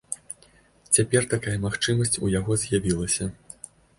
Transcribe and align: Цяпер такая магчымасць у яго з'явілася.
Цяпер 0.97 1.27
такая 1.33 1.53
магчымасць 1.67 2.19
у 2.27 2.31
яго 2.39 2.57
з'явілася. 2.63 3.31